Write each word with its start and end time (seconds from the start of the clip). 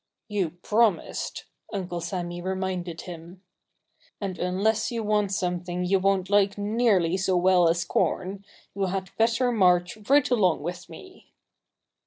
"You 0.27 0.49
promised," 0.63 1.45
Uncle 1.71 2.01
Sammy 2.01 2.41
reminded 2.41 3.01
him. 3.01 3.43
"And 4.19 4.39
unless 4.39 4.91
you 4.91 5.03
want 5.03 5.31
something 5.31 5.85
you 5.85 5.99
won't 5.99 6.27
like 6.27 6.57
nearly 6.57 7.17
so 7.17 7.37
well 7.37 7.69
as 7.69 7.85
corn, 7.85 8.43
you 8.73 8.85
had 8.87 9.11
better 9.19 9.51
march 9.51 9.99
right 10.09 10.27
along 10.31 10.63
with 10.63 10.89
me." 10.89 11.33